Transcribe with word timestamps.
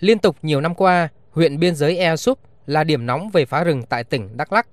Liên 0.00 0.18
tục 0.18 0.36
nhiều 0.42 0.60
năm 0.60 0.74
qua, 0.74 1.08
huyện 1.30 1.58
biên 1.58 1.74
giới 1.74 1.96
Ea 1.96 2.16
Súp 2.16 2.38
là 2.66 2.84
điểm 2.84 3.06
nóng 3.06 3.30
về 3.30 3.44
phá 3.44 3.64
rừng 3.64 3.82
tại 3.88 4.04
tỉnh 4.04 4.36
Đắk 4.36 4.52
Lắk. 4.52 4.66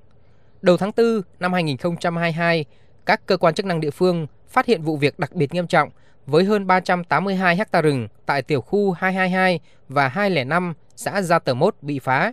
Đầu 0.62 0.78
tháng 0.78 0.92
4 0.98 1.22
năm 1.40 1.54
2022, 1.54 2.66
các 3.06 3.26
cơ 3.26 3.38
quan 3.38 3.54
chức 3.54 3.66
năng 3.66 3.80
địa 3.80 3.92
phương 3.92 4.28
phát 4.50 4.66
hiện 4.66 4.82
vụ 4.82 4.98
việc 4.98 5.20
đặc 5.20 5.34
biệt 5.34 5.54
nghiêm 5.54 5.68
trọng 5.68 5.90
với 6.26 6.44
hơn 6.44 6.68
382 6.68 7.56
ha 7.56 7.82
rừng 7.82 8.08
tại 8.26 8.42
tiểu 8.42 8.62
khu 8.62 8.92
222 8.92 9.60
và 9.90 10.08
205 10.08 10.74
xã 10.96 11.22
Gia 11.22 11.40
Tờ 11.40 11.54
Mốt 11.54 11.76
bị 11.82 12.00
phá. 12.00 12.32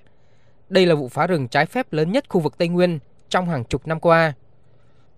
Đây 0.69 0.87
là 0.87 0.95
vụ 0.95 1.09
phá 1.09 1.27
rừng 1.27 1.49
trái 1.49 1.67
phép 1.67 1.93
lớn 1.93 2.13
nhất 2.13 2.25
khu 2.29 2.41
vực 2.41 2.59
Tây 2.59 2.69
Nguyên 2.69 2.99
trong 3.29 3.49
hàng 3.49 3.65
chục 3.65 3.87
năm 3.87 4.01
qua. 4.01 4.33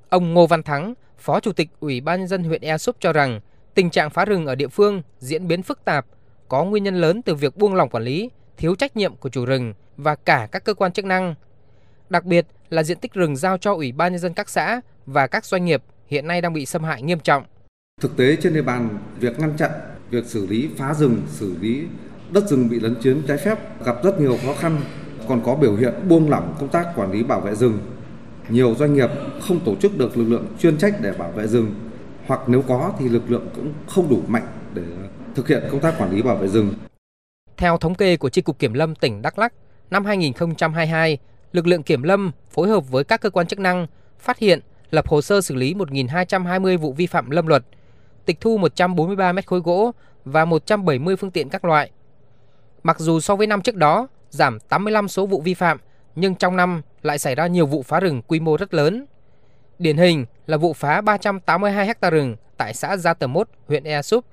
Ông 0.08 0.34
Ngô 0.34 0.46
Văn 0.46 0.62
Thắng, 0.62 0.94
Phó 1.18 1.40
Chủ 1.40 1.52
tịch 1.52 1.68
Ủy 1.80 2.00
ban 2.00 2.18
nhân 2.18 2.28
dân 2.28 2.44
huyện 2.44 2.62
Ea 2.62 2.78
Súp 2.78 2.96
cho 3.00 3.12
rằng 3.12 3.40
tình 3.74 3.90
trạng 3.90 4.10
phá 4.10 4.24
rừng 4.24 4.46
ở 4.46 4.54
địa 4.54 4.68
phương 4.68 5.02
diễn 5.18 5.48
biến 5.48 5.62
phức 5.62 5.84
tạp, 5.84 6.06
có 6.48 6.64
nguyên 6.64 6.84
nhân 6.84 6.94
lớn 7.00 7.22
từ 7.22 7.34
việc 7.34 7.56
buông 7.56 7.74
lỏng 7.74 7.88
quản 7.88 8.02
lý, 8.02 8.30
thiếu 8.56 8.74
trách 8.74 8.96
nhiệm 8.96 9.16
của 9.16 9.28
chủ 9.28 9.44
rừng 9.44 9.74
và 9.96 10.14
cả 10.14 10.48
các 10.52 10.64
cơ 10.64 10.74
quan 10.74 10.92
chức 10.92 11.04
năng. 11.04 11.34
Đặc 12.10 12.24
biệt 12.24 12.46
là 12.68 12.82
diện 12.82 12.98
tích 12.98 13.12
rừng 13.12 13.36
giao 13.36 13.58
cho 13.58 13.74
Ủy 13.74 13.92
ban 13.92 14.12
nhân 14.12 14.20
dân 14.20 14.34
các 14.34 14.48
xã 14.48 14.80
và 15.06 15.26
các 15.26 15.44
doanh 15.44 15.64
nghiệp 15.64 15.82
hiện 16.06 16.26
nay 16.26 16.40
đang 16.40 16.52
bị 16.52 16.66
xâm 16.66 16.84
hại 16.84 17.02
nghiêm 17.02 17.20
trọng. 17.20 17.44
Thực 18.00 18.16
tế 18.16 18.36
trên 18.36 18.54
địa 18.54 18.62
bàn, 18.62 18.98
việc 19.20 19.40
ngăn 19.40 19.56
chặn, 19.56 19.70
việc 20.10 20.24
xử 20.26 20.46
lý 20.46 20.68
phá 20.76 20.94
rừng, 20.94 21.22
xử 21.28 21.56
lý 21.60 21.86
đất 22.30 22.48
rừng 22.48 22.68
bị 22.68 22.80
lấn 22.80 22.94
chiếm 23.00 23.22
trái 23.22 23.36
phép 23.36 23.84
gặp 23.84 23.96
rất 24.04 24.20
nhiều 24.20 24.38
khó 24.46 24.54
khăn, 24.54 24.80
còn 25.28 25.42
có 25.44 25.54
biểu 25.54 25.76
hiện 25.76 25.94
buông 26.08 26.30
lỏng 26.30 26.54
công 26.58 26.68
tác 26.68 26.92
quản 26.96 27.12
lý 27.12 27.22
bảo 27.22 27.40
vệ 27.40 27.54
rừng. 27.54 27.78
Nhiều 28.48 28.74
doanh 28.74 28.94
nghiệp 28.94 29.10
không 29.40 29.60
tổ 29.64 29.76
chức 29.76 29.98
được 29.98 30.16
lực 30.16 30.24
lượng 30.24 30.46
chuyên 30.58 30.78
trách 30.78 30.94
để 31.00 31.12
bảo 31.12 31.30
vệ 31.30 31.46
rừng, 31.46 31.74
hoặc 32.26 32.40
nếu 32.46 32.62
có 32.62 32.92
thì 32.98 33.08
lực 33.08 33.30
lượng 33.30 33.48
cũng 33.54 33.72
không 33.86 34.08
đủ 34.08 34.22
mạnh 34.28 34.46
để 34.74 34.82
thực 35.36 35.48
hiện 35.48 35.62
công 35.70 35.80
tác 35.80 35.94
quản 35.98 36.10
lý 36.10 36.22
bảo 36.22 36.36
vệ 36.36 36.48
rừng. 36.48 36.74
Theo 37.56 37.78
thống 37.78 37.94
kê 37.94 38.16
của 38.16 38.28
tri 38.28 38.40
cục 38.40 38.58
Kiểm 38.58 38.72
lâm 38.72 38.94
tỉnh 38.94 39.22
Đắk 39.22 39.38
Lắk, 39.38 39.52
năm 39.90 40.04
2022, 40.04 41.18
lực 41.52 41.66
lượng 41.66 41.82
kiểm 41.82 42.02
lâm 42.02 42.32
phối 42.50 42.68
hợp 42.68 42.90
với 42.90 43.04
các 43.04 43.20
cơ 43.20 43.30
quan 43.30 43.46
chức 43.46 43.58
năng 43.58 43.86
phát 44.18 44.38
hiện, 44.38 44.60
lập 44.90 45.08
hồ 45.08 45.22
sơ 45.22 45.40
xử 45.40 45.54
lý 45.54 45.74
1.220 45.74 46.78
vụ 46.78 46.92
vi 46.92 47.06
phạm 47.06 47.30
lâm 47.30 47.46
luật, 47.46 47.62
tịch 48.24 48.40
thu 48.40 48.58
143 48.58 49.32
mét 49.32 49.46
khối 49.46 49.60
gỗ 49.60 49.92
và 50.24 50.44
170 50.44 51.16
phương 51.16 51.30
tiện 51.30 51.48
các 51.48 51.64
loại. 51.64 51.90
Mặc 52.82 52.98
dù 52.98 53.20
so 53.20 53.36
với 53.36 53.46
năm 53.46 53.62
trước 53.62 53.76
đó 53.76 54.08
giảm 54.30 54.60
85 54.60 55.08
số 55.08 55.26
vụ 55.26 55.40
vi 55.40 55.54
phạm, 55.54 55.78
nhưng 56.14 56.34
trong 56.34 56.56
năm 56.56 56.82
lại 57.02 57.18
xảy 57.18 57.34
ra 57.34 57.46
nhiều 57.46 57.66
vụ 57.66 57.82
phá 57.82 58.00
rừng 58.00 58.22
quy 58.22 58.40
mô 58.40 58.56
rất 58.56 58.74
lớn. 58.74 59.06
Điển 59.78 59.96
hình 59.96 60.26
là 60.46 60.56
vụ 60.56 60.72
phá 60.72 61.00
382 61.00 61.86
ha 61.86 62.10
rừng 62.10 62.36
tại 62.56 62.74
xã 62.74 62.96
Gia 62.96 63.14
Tờ 63.14 63.26
Mốt, 63.26 63.48
huyện 63.68 63.84
Ea 63.84 64.02
Súp, 64.02 64.24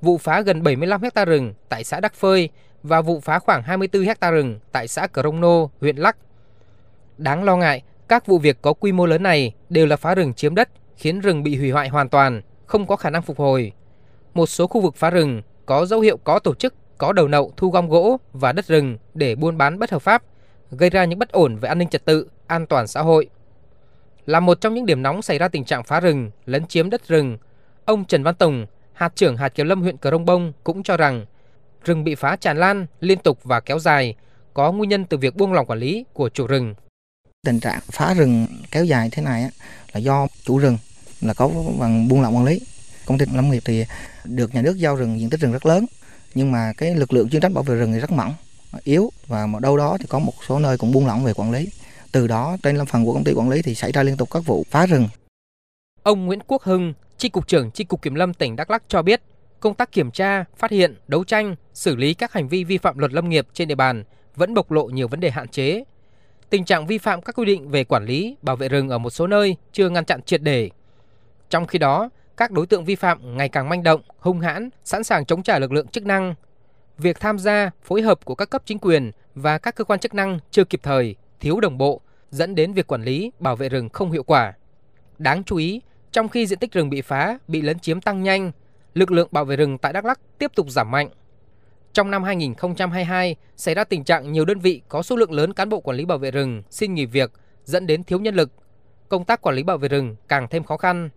vụ 0.00 0.18
phá 0.18 0.40
gần 0.40 0.62
75 0.62 1.02
hecta 1.02 1.24
rừng 1.24 1.54
tại 1.68 1.84
xã 1.84 2.00
Đắc 2.00 2.14
Phơi 2.14 2.48
và 2.82 3.00
vụ 3.00 3.20
phá 3.20 3.38
khoảng 3.38 3.62
24 3.62 4.02
hecta 4.02 4.30
rừng 4.30 4.58
tại 4.72 4.88
xã 4.88 5.06
Cờ 5.06 5.22
Rông 5.22 5.40
Nô, 5.40 5.70
huyện 5.80 5.96
Lắc. 5.96 6.16
Đáng 7.18 7.44
lo 7.44 7.56
ngại, 7.56 7.82
các 8.08 8.26
vụ 8.26 8.38
việc 8.38 8.62
có 8.62 8.72
quy 8.72 8.92
mô 8.92 9.06
lớn 9.06 9.22
này 9.22 9.52
đều 9.68 9.86
là 9.86 9.96
phá 9.96 10.14
rừng 10.14 10.34
chiếm 10.34 10.54
đất, 10.54 10.68
khiến 10.96 11.20
rừng 11.20 11.42
bị 11.42 11.56
hủy 11.56 11.70
hoại 11.70 11.88
hoàn 11.88 12.08
toàn, 12.08 12.42
không 12.66 12.86
có 12.86 12.96
khả 12.96 13.10
năng 13.10 13.22
phục 13.22 13.38
hồi. 13.38 13.72
Một 14.34 14.46
số 14.46 14.66
khu 14.66 14.80
vực 14.80 14.96
phá 14.96 15.10
rừng 15.10 15.42
có 15.66 15.86
dấu 15.86 16.00
hiệu 16.00 16.16
có 16.16 16.38
tổ 16.38 16.54
chức, 16.54 16.74
có 16.98 17.12
đầu 17.12 17.28
nậu 17.28 17.52
thu 17.56 17.70
gom 17.70 17.88
gỗ 17.88 18.20
và 18.32 18.52
đất 18.52 18.66
rừng 18.66 18.98
để 19.14 19.34
buôn 19.34 19.58
bán 19.58 19.78
bất 19.78 19.90
hợp 19.90 20.02
pháp, 20.02 20.22
gây 20.70 20.90
ra 20.90 21.04
những 21.04 21.18
bất 21.18 21.32
ổn 21.32 21.56
về 21.56 21.68
an 21.68 21.78
ninh 21.78 21.88
trật 21.88 22.04
tự, 22.04 22.28
an 22.46 22.66
toàn 22.66 22.86
xã 22.86 23.02
hội. 23.02 23.28
Là 24.26 24.40
một 24.40 24.60
trong 24.60 24.74
những 24.74 24.86
điểm 24.86 25.02
nóng 25.02 25.22
xảy 25.22 25.38
ra 25.38 25.48
tình 25.48 25.64
trạng 25.64 25.84
phá 25.84 26.00
rừng, 26.00 26.30
lấn 26.46 26.66
chiếm 26.66 26.90
đất 26.90 27.08
rừng, 27.08 27.38
ông 27.84 28.04
Trần 28.04 28.22
Văn 28.22 28.34
Tùng, 28.34 28.66
hạt 29.00 29.16
trưởng 29.16 29.36
hạt 29.36 29.48
kiểm 29.48 29.66
lâm 29.66 29.82
huyện 29.82 29.96
Cờ 29.96 30.10
Rông 30.10 30.24
Bông 30.24 30.52
cũng 30.64 30.82
cho 30.82 30.96
rằng 30.96 31.26
rừng 31.84 32.04
bị 32.04 32.14
phá 32.14 32.36
tràn 32.36 32.56
lan, 32.56 32.86
liên 33.00 33.18
tục 33.18 33.38
và 33.44 33.60
kéo 33.60 33.78
dài 33.78 34.14
có 34.54 34.72
nguyên 34.72 34.90
nhân 34.90 35.04
từ 35.04 35.16
việc 35.16 35.36
buông 35.36 35.52
lỏng 35.52 35.66
quản 35.66 35.78
lý 35.78 36.04
của 36.12 36.28
chủ 36.28 36.46
rừng. 36.46 36.74
Tình 37.46 37.60
trạng 37.60 37.80
phá 37.92 38.14
rừng 38.14 38.46
kéo 38.70 38.84
dài 38.84 39.08
thế 39.12 39.22
này 39.22 39.50
là 39.92 40.00
do 40.00 40.26
chủ 40.44 40.58
rừng 40.58 40.78
là 41.20 41.34
có 41.34 41.50
bằng 41.78 42.08
buông 42.08 42.22
lỏng 42.22 42.36
quản 42.36 42.44
lý. 42.44 42.60
Công 43.06 43.18
ty 43.18 43.26
lâm 43.34 43.50
nghiệp 43.50 43.62
thì 43.64 43.84
được 44.24 44.54
nhà 44.54 44.62
nước 44.62 44.76
giao 44.76 44.96
rừng 44.96 45.20
diện 45.20 45.30
tích 45.30 45.40
rừng 45.40 45.52
rất 45.52 45.66
lớn 45.66 45.86
nhưng 46.34 46.52
mà 46.52 46.72
cái 46.76 46.94
lực 46.94 47.12
lượng 47.12 47.28
chuyên 47.28 47.42
trách 47.42 47.52
bảo 47.52 47.64
vệ 47.64 47.74
rừng 47.74 47.92
thì 47.92 47.98
rất 47.98 48.10
mỏng, 48.10 48.34
yếu 48.84 49.10
và 49.26 49.46
đâu 49.60 49.76
đó 49.76 49.96
thì 50.00 50.06
có 50.08 50.18
một 50.18 50.34
số 50.48 50.58
nơi 50.58 50.78
cũng 50.78 50.92
buông 50.92 51.06
lỏng 51.06 51.24
về 51.24 51.32
quản 51.32 51.50
lý. 51.50 51.68
Từ 52.12 52.26
đó 52.26 52.56
trên 52.62 52.76
lâm 52.76 52.86
phần 52.86 53.04
của 53.04 53.12
công 53.12 53.24
ty 53.24 53.32
quản 53.32 53.50
lý 53.50 53.62
thì 53.62 53.74
xảy 53.74 53.92
ra 53.92 54.02
liên 54.02 54.16
tục 54.16 54.30
các 54.30 54.40
vụ 54.46 54.64
phá 54.70 54.86
rừng. 54.86 55.08
Ông 56.02 56.26
Nguyễn 56.26 56.40
Quốc 56.46 56.62
Hưng, 56.62 56.94
Tri 57.20 57.28
cục 57.28 57.48
trưởng 57.48 57.70
Tri 57.70 57.84
cục 57.84 58.02
Kiểm 58.02 58.14
lâm 58.14 58.34
tỉnh 58.34 58.56
Đắk 58.56 58.70
Lắc 58.70 58.82
cho 58.88 59.02
biết, 59.02 59.22
công 59.60 59.74
tác 59.74 59.92
kiểm 59.92 60.10
tra, 60.10 60.44
phát 60.56 60.70
hiện, 60.70 60.94
đấu 61.08 61.24
tranh, 61.24 61.56
xử 61.74 61.96
lý 61.96 62.14
các 62.14 62.32
hành 62.32 62.48
vi 62.48 62.64
vi 62.64 62.78
phạm 62.78 62.98
luật 62.98 63.12
lâm 63.12 63.28
nghiệp 63.28 63.46
trên 63.52 63.68
địa 63.68 63.74
bàn 63.74 64.04
vẫn 64.36 64.54
bộc 64.54 64.70
lộ 64.70 64.84
nhiều 64.86 65.08
vấn 65.08 65.20
đề 65.20 65.30
hạn 65.30 65.48
chế. 65.48 65.84
Tình 66.50 66.64
trạng 66.64 66.86
vi 66.86 66.98
phạm 66.98 67.22
các 67.22 67.38
quy 67.38 67.44
định 67.44 67.70
về 67.70 67.84
quản 67.84 68.04
lý, 68.04 68.36
bảo 68.42 68.56
vệ 68.56 68.68
rừng 68.68 68.88
ở 68.88 68.98
một 68.98 69.10
số 69.10 69.26
nơi 69.26 69.56
chưa 69.72 69.88
ngăn 69.88 70.04
chặn 70.04 70.22
triệt 70.22 70.42
để. 70.42 70.70
Trong 71.50 71.66
khi 71.66 71.78
đó, 71.78 72.10
các 72.36 72.50
đối 72.50 72.66
tượng 72.66 72.84
vi 72.84 72.94
phạm 72.94 73.36
ngày 73.36 73.48
càng 73.48 73.68
manh 73.68 73.82
động, 73.82 74.00
hung 74.18 74.40
hãn, 74.40 74.70
sẵn 74.84 75.04
sàng 75.04 75.24
chống 75.24 75.42
trả 75.42 75.58
lực 75.58 75.72
lượng 75.72 75.88
chức 75.88 76.06
năng. 76.06 76.34
Việc 76.98 77.20
tham 77.20 77.38
gia, 77.38 77.70
phối 77.82 78.02
hợp 78.02 78.24
của 78.24 78.34
các 78.34 78.50
cấp 78.50 78.62
chính 78.64 78.78
quyền 78.78 79.10
và 79.34 79.58
các 79.58 79.74
cơ 79.74 79.84
quan 79.84 80.00
chức 80.00 80.14
năng 80.14 80.38
chưa 80.50 80.64
kịp 80.64 80.80
thời, 80.82 81.16
thiếu 81.40 81.60
đồng 81.60 81.78
bộ, 81.78 82.00
dẫn 82.30 82.54
đến 82.54 82.72
việc 82.72 82.86
quản 82.86 83.02
lý, 83.02 83.32
bảo 83.38 83.56
vệ 83.56 83.68
rừng 83.68 83.88
không 83.88 84.10
hiệu 84.10 84.22
quả. 84.22 84.52
Đáng 85.18 85.44
chú 85.44 85.56
ý, 85.56 85.80
trong 86.12 86.28
khi 86.28 86.46
diện 86.46 86.58
tích 86.58 86.72
rừng 86.72 86.90
bị 86.90 87.02
phá, 87.02 87.38
bị 87.48 87.62
lấn 87.62 87.78
chiếm 87.78 88.00
tăng 88.00 88.22
nhanh, 88.22 88.52
lực 88.94 89.10
lượng 89.10 89.28
bảo 89.30 89.44
vệ 89.44 89.56
rừng 89.56 89.78
tại 89.78 89.92
Đắk 89.92 90.04
Lắk 90.04 90.20
tiếp 90.38 90.50
tục 90.54 90.70
giảm 90.70 90.90
mạnh. 90.90 91.08
Trong 91.92 92.10
năm 92.10 92.22
2022, 92.22 93.36
xảy 93.56 93.74
ra 93.74 93.84
tình 93.84 94.04
trạng 94.04 94.32
nhiều 94.32 94.44
đơn 94.44 94.58
vị 94.58 94.82
có 94.88 95.02
số 95.02 95.16
lượng 95.16 95.32
lớn 95.32 95.52
cán 95.52 95.68
bộ 95.68 95.80
quản 95.80 95.96
lý 95.96 96.04
bảo 96.04 96.18
vệ 96.18 96.30
rừng 96.30 96.62
xin 96.70 96.94
nghỉ 96.94 97.06
việc, 97.06 97.32
dẫn 97.64 97.86
đến 97.86 98.04
thiếu 98.04 98.18
nhân 98.18 98.34
lực. 98.34 98.50
Công 99.08 99.24
tác 99.24 99.42
quản 99.42 99.56
lý 99.56 99.62
bảo 99.62 99.78
vệ 99.78 99.88
rừng 99.88 100.16
càng 100.28 100.46
thêm 100.50 100.64
khó 100.64 100.76
khăn. 100.76 101.10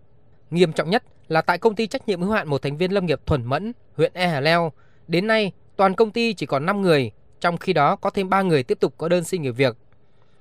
Nghiêm 0.50 0.72
trọng 0.72 0.90
nhất 0.90 1.04
là 1.28 1.42
tại 1.42 1.58
công 1.58 1.74
ty 1.74 1.86
trách 1.86 2.08
nhiệm 2.08 2.22
hữu 2.22 2.30
hạn 2.30 2.48
một 2.48 2.62
thành 2.62 2.76
viên 2.76 2.92
lâm 2.92 3.06
nghiệp 3.06 3.20
Thuần 3.26 3.44
Mẫn, 3.44 3.72
huyện 3.96 4.12
E 4.14 4.28
Hà 4.28 4.40
Leo. 4.40 4.72
Đến 5.08 5.26
nay, 5.26 5.52
toàn 5.76 5.94
công 5.94 6.10
ty 6.10 6.34
chỉ 6.34 6.46
còn 6.46 6.66
5 6.66 6.82
người, 6.82 7.10
trong 7.40 7.56
khi 7.56 7.72
đó 7.72 7.96
có 7.96 8.10
thêm 8.10 8.28
3 8.28 8.42
người 8.42 8.62
tiếp 8.62 8.80
tục 8.80 8.94
có 8.98 9.08
đơn 9.08 9.24
xin 9.24 9.42
nghỉ 9.42 9.50
việc. 9.50 9.76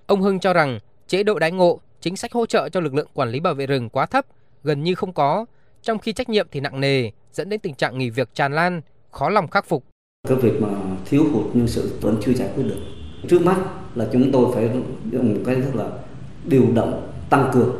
Ông 0.07 0.21
Hưng 0.21 0.39
cho 0.39 0.53
rằng 0.53 0.79
chế 1.07 1.23
độ 1.23 1.39
đãi 1.39 1.51
ngộ, 1.51 1.79
chính 2.01 2.15
sách 2.15 2.33
hỗ 2.33 2.45
trợ 2.45 2.69
cho 2.69 2.79
lực 2.79 2.93
lượng 2.93 3.07
quản 3.13 3.29
lý 3.29 3.39
bảo 3.39 3.53
vệ 3.53 3.67
rừng 3.67 3.89
quá 3.89 4.05
thấp, 4.05 4.25
gần 4.63 4.83
như 4.83 4.95
không 4.95 5.13
có, 5.13 5.45
trong 5.81 5.99
khi 5.99 6.13
trách 6.13 6.29
nhiệm 6.29 6.47
thì 6.51 6.59
nặng 6.59 6.79
nề, 6.79 7.09
dẫn 7.33 7.49
đến 7.49 7.59
tình 7.59 7.75
trạng 7.75 7.97
nghỉ 7.97 8.09
việc 8.09 8.29
tràn 8.33 8.53
lan, 8.53 8.81
khó 9.11 9.29
lòng 9.29 9.47
khắc 9.47 9.65
phục. 9.65 9.83
Cái 10.27 10.37
việc 10.37 10.61
mà 10.61 10.67
thiếu 11.05 11.25
hụt 11.33 11.55
nhân 11.55 11.67
sự 11.67 11.97
vẫn 12.01 12.17
chưa 12.25 12.33
giải 12.33 12.49
quyết 12.55 12.63
được. 12.63 12.79
Trước 13.27 13.41
mắt 13.45 13.57
là 13.95 14.07
chúng 14.13 14.31
tôi 14.31 14.55
phải 14.55 14.69
dùng 15.11 15.43
cái 15.45 15.55
rất 15.55 15.75
là 15.75 15.89
điều 16.45 16.63
động 16.75 17.09
tăng 17.29 17.51
cường 17.53 17.75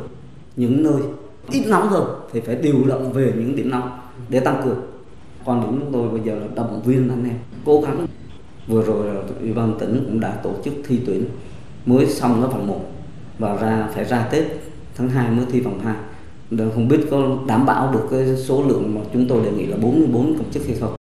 những 0.56 0.82
nơi 0.82 1.02
ít 1.50 1.64
nóng 1.66 1.88
hơn 1.88 2.04
thì 2.32 2.40
phải 2.40 2.54
điều 2.54 2.86
động 2.86 3.12
về 3.12 3.32
những 3.36 3.56
điểm 3.56 3.70
nóng 3.70 4.00
để 4.28 4.40
tăng 4.40 4.60
cường 4.64 4.80
Còn 5.44 5.60
điểm 5.60 5.80
chúng 5.80 5.92
tôi 5.92 6.08
bây 6.08 6.20
giờ 6.20 6.34
là 6.34 6.46
động 6.54 6.82
viên 6.84 7.08
anh 7.08 7.24
em 7.24 7.38
cố 7.64 7.80
gắng 7.80 8.06
vừa 8.66 8.82
rồi 8.82 9.24
ủy 9.40 9.52
ban 9.52 9.78
tỉnh 9.78 10.04
cũng 10.06 10.20
đã 10.20 10.30
tổ 10.42 10.54
chức 10.64 10.74
thi 10.88 11.00
tuyển 11.06 11.24
mới 11.86 12.06
xong 12.06 12.40
nó 12.40 12.46
vòng 12.46 12.66
1 12.66 12.80
và 13.38 13.56
ra 13.56 13.88
phải 13.94 14.04
ra 14.04 14.28
Tết 14.30 14.44
tháng 14.94 15.08
2 15.08 15.30
mới 15.30 15.46
thi 15.50 15.60
vòng 15.60 15.80
2 15.80 15.96
không 16.74 16.88
biết 16.88 17.00
có 17.10 17.38
đảm 17.46 17.66
bảo 17.66 17.92
được 17.92 18.08
cái 18.10 18.36
số 18.36 18.62
lượng 18.62 18.94
mà 18.94 19.00
chúng 19.12 19.28
tôi 19.28 19.44
đề 19.44 19.50
nghị 19.50 19.66
là 19.66 19.76
44 19.76 20.38
công 20.38 20.50
chức 20.50 20.62
hay 20.66 20.76
không. 20.80 20.94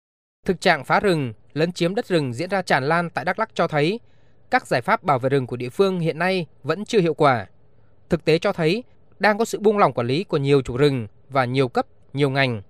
Thực 0.47 0.61
trạng 0.61 0.85
phá 0.85 1.01
rừng, 1.01 1.33
lấn 1.53 1.73
chiếm 1.73 1.95
đất 1.95 2.07
rừng 2.07 2.33
diễn 2.33 2.51
ra 2.51 2.63
tràn 2.63 2.85
lan 2.85 3.11
tại 3.11 3.25
Đắk 3.25 3.39
Lắk 3.39 3.51
cho 3.55 3.69
thấy 3.69 4.01
các 4.51 4.67
giải 4.67 4.83
pháp 4.83 5.03
bảo 5.03 5.19
vệ 5.19 5.29
rừng 5.29 5.47
của 5.47 5.57
địa 5.57 5.69
phương 5.69 6.01
hiện 6.01 6.19
nay 6.19 6.47
vẫn 6.63 6.85
chưa 6.85 7.01
hiệu 7.01 7.15
quả. 7.15 7.47
Thực 8.09 8.25
tế 8.25 8.39
cho 8.39 8.53
thấy 8.53 8.85
đang 9.19 9.39
có 9.39 9.45
sự 9.45 9.61
buông 9.61 9.79
lỏng 9.79 9.93
quản 9.93 10.07
lý 10.07 10.25
của 10.25 10.37
nhiều 10.37 10.63
chủ 10.63 10.77
rừng 10.77 11.07
và 11.29 11.45
nhiều 11.45 11.69
cấp, 11.69 11.87
nhiều 12.13 12.31
ngành. 12.31 12.63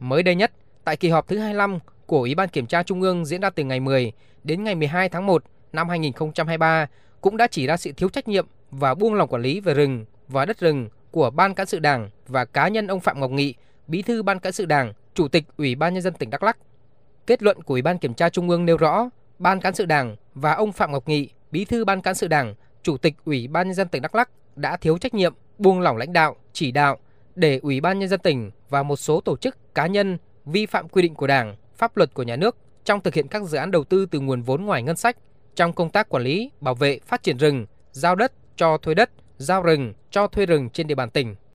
Mới 0.00 0.22
đây 0.22 0.34
nhất, 0.34 0.52
tại 0.84 0.96
kỳ 0.96 1.08
họp 1.08 1.28
thứ 1.28 1.38
25 1.38 1.78
của 2.06 2.18
Ủy 2.18 2.34
ban 2.34 2.48
Kiểm 2.48 2.66
tra 2.66 2.82
Trung 2.82 3.02
ương 3.02 3.24
diễn 3.24 3.40
ra 3.40 3.50
từ 3.50 3.64
ngày 3.64 3.80
10 3.80 4.12
đến 4.44 4.64
ngày 4.64 4.74
12 4.74 5.08
tháng 5.08 5.26
1 5.26 5.44
năm 5.72 5.88
2023 5.88 6.86
cũng 7.20 7.36
đã 7.36 7.46
chỉ 7.46 7.66
ra 7.66 7.76
sự 7.76 7.92
thiếu 7.92 8.08
trách 8.08 8.28
nhiệm 8.28 8.46
và 8.70 8.94
buông 8.94 9.14
lỏng 9.14 9.28
quản 9.28 9.42
lý 9.42 9.60
về 9.60 9.74
rừng 9.74 10.04
và 10.28 10.44
đất 10.44 10.60
rừng 10.60 10.88
của 11.14 11.30
Ban 11.30 11.54
Cán 11.54 11.66
sự 11.66 11.78
Đảng 11.78 12.10
và 12.28 12.44
cá 12.44 12.68
nhân 12.68 12.86
ông 12.86 13.00
Phạm 13.00 13.20
Ngọc 13.20 13.30
Nghị, 13.30 13.54
Bí 13.86 14.02
thư 14.02 14.22
Ban 14.22 14.38
Cán 14.38 14.52
sự 14.52 14.66
Đảng, 14.66 14.92
Chủ 15.14 15.28
tịch 15.28 15.44
Ủy 15.56 15.74
ban 15.74 15.94
Nhân 15.94 16.02
dân 16.02 16.14
tỉnh 16.14 16.30
Đắk 16.30 16.42
Lắk. 16.42 16.58
Kết 17.26 17.42
luận 17.42 17.62
của 17.62 17.74
Ủy 17.74 17.82
ban 17.82 17.98
Kiểm 17.98 18.14
tra 18.14 18.28
Trung 18.28 18.50
ương 18.50 18.64
nêu 18.64 18.76
rõ, 18.76 19.10
Ban 19.38 19.60
Cán 19.60 19.74
sự 19.74 19.86
Đảng 19.86 20.16
và 20.34 20.54
ông 20.54 20.72
Phạm 20.72 20.92
Ngọc 20.92 21.08
Nghị, 21.08 21.28
Bí 21.50 21.64
thư 21.64 21.84
Ban 21.84 22.00
Cán 22.00 22.14
sự 22.14 22.28
Đảng, 22.28 22.54
Chủ 22.82 22.96
tịch 22.96 23.14
Ủy 23.24 23.48
ban 23.48 23.66
Nhân 23.66 23.74
dân 23.74 23.88
tỉnh 23.88 24.02
Đắk 24.02 24.14
Lắk 24.14 24.30
đã 24.56 24.76
thiếu 24.76 24.98
trách 24.98 25.14
nhiệm, 25.14 25.34
buông 25.58 25.80
lỏng 25.80 25.96
lãnh 25.96 26.12
đạo, 26.12 26.36
chỉ 26.52 26.70
đạo 26.70 26.98
để 27.34 27.60
Ủy 27.62 27.80
ban 27.80 27.98
Nhân 27.98 28.08
dân 28.08 28.20
tỉnh 28.20 28.50
và 28.68 28.82
một 28.82 28.96
số 28.96 29.20
tổ 29.20 29.36
chức 29.36 29.74
cá 29.74 29.86
nhân 29.86 30.18
vi 30.44 30.66
phạm 30.66 30.88
quy 30.88 31.02
định 31.02 31.14
của 31.14 31.26
Đảng, 31.26 31.56
pháp 31.76 31.96
luật 31.96 32.14
của 32.14 32.22
nhà 32.22 32.36
nước 32.36 32.56
trong 32.84 33.00
thực 33.00 33.14
hiện 33.14 33.28
các 33.28 33.42
dự 33.42 33.58
án 33.58 33.70
đầu 33.70 33.84
tư 33.84 34.06
từ 34.06 34.20
nguồn 34.20 34.42
vốn 34.42 34.64
ngoài 34.64 34.82
ngân 34.82 34.96
sách 34.96 35.16
trong 35.56 35.72
công 35.72 35.90
tác 35.90 36.08
quản 36.08 36.22
lý, 36.22 36.50
bảo 36.60 36.74
vệ, 36.74 36.98
phát 37.06 37.22
triển 37.22 37.36
rừng, 37.36 37.66
giao 37.92 38.14
đất, 38.14 38.32
cho 38.56 38.78
thuê 38.78 38.94
đất, 38.94 39.10
giao 39.38 39.62
rừng, 39.62 39.92
cho 40.10 40.26
thuê 40.26 40.46
rừng 40.46 40.70
trên 40.70 40.86
địa 40.86 40.94
bàn 40.94 41.10
tỉnh. 41.10 41.34